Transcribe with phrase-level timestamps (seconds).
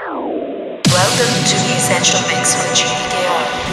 [0.00, 3.67] Welcome to the Essential Mix with GDKR.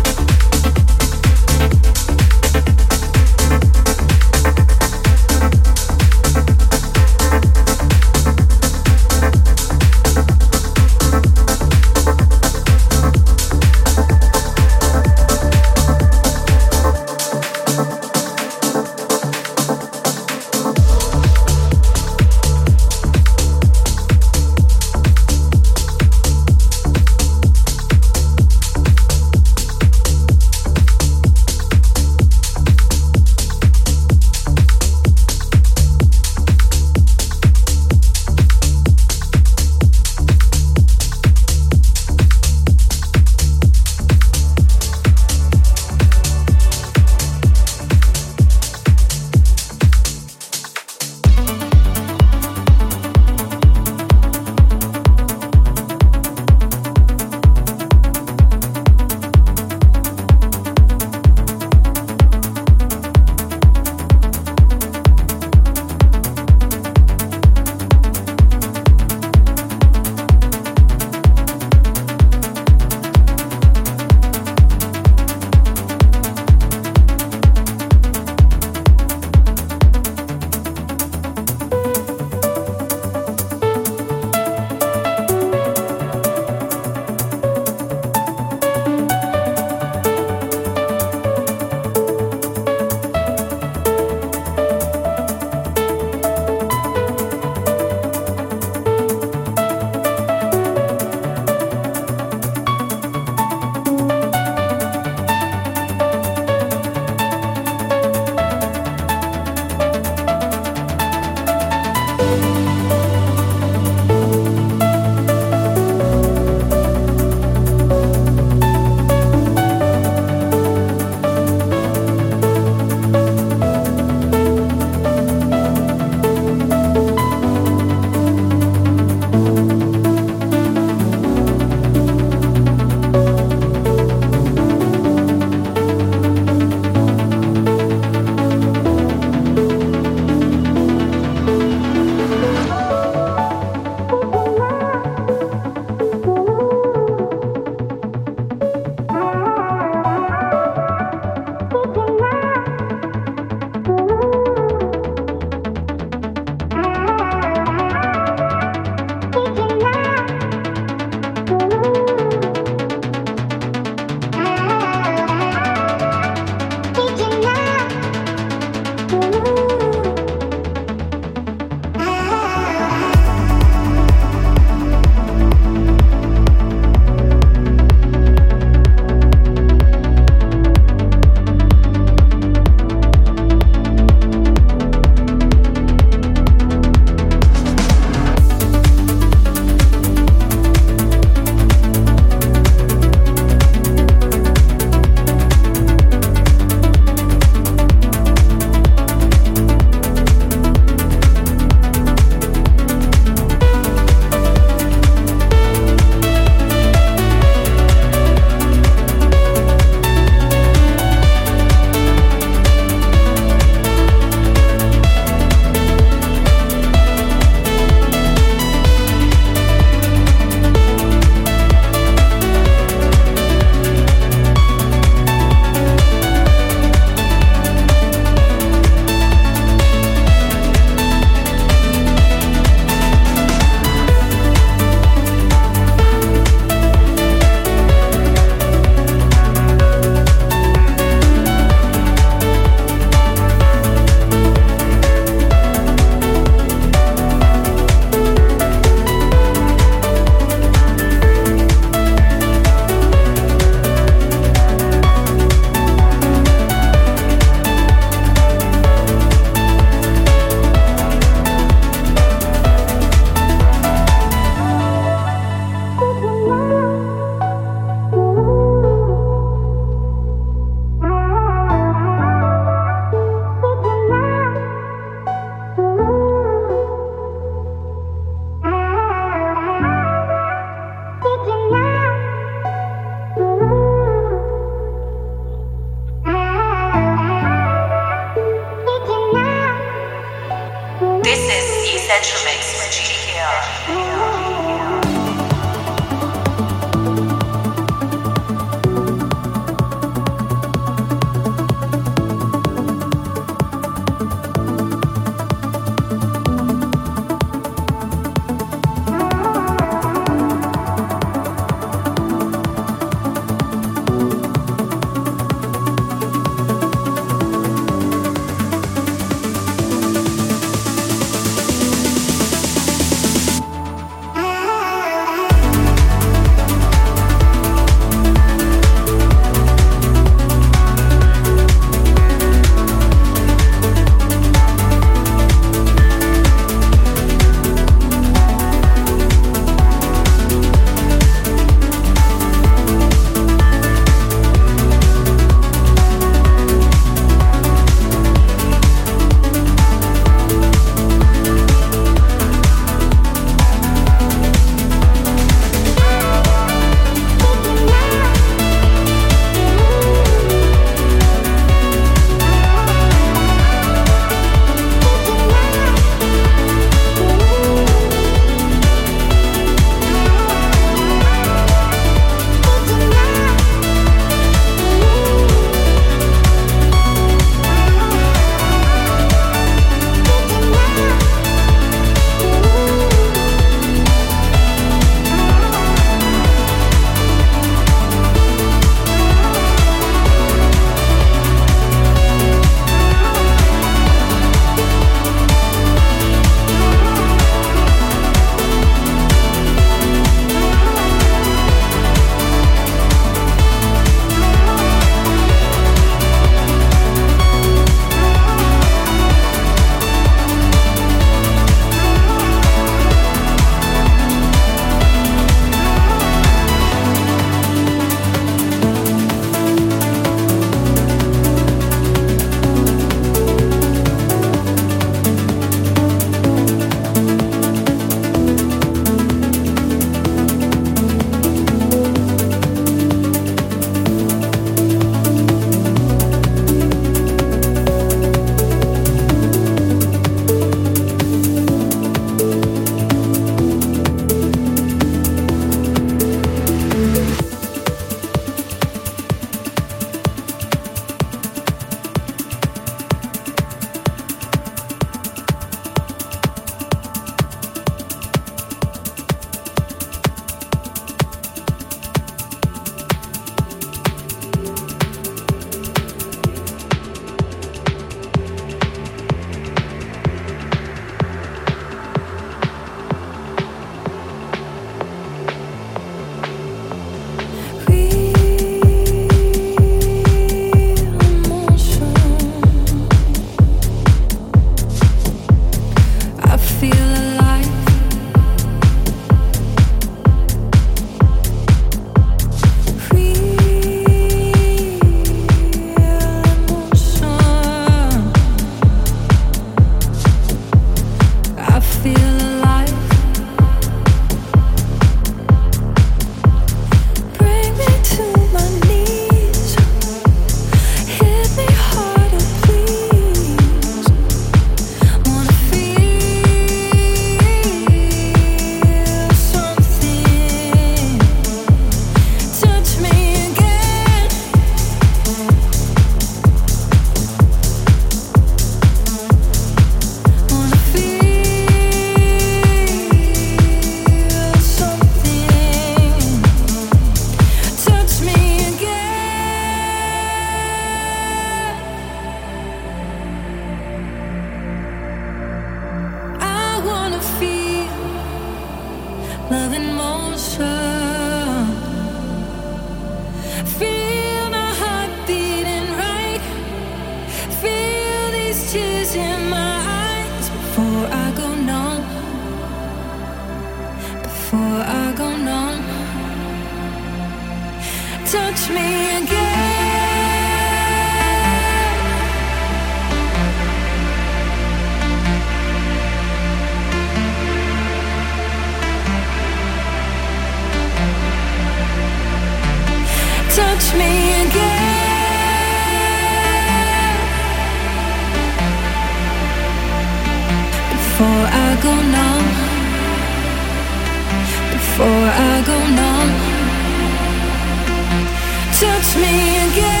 [598.81, 600.00] touch me again.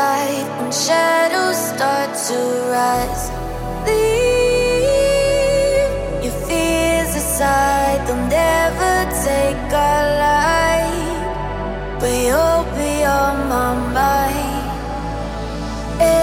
[0.00, 2.38] light and shadows start to
[2.76, 3.24] rise.
[3.86, 5.04] Leave
[6.24, 8.94] your fears aside, they'll never
[9.28, 11.20] take our light.
[12.00, 14.68] But you'll be on my mind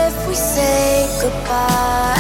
[0.02, 0.86] if we say
[1.22, 2.17] goodbye.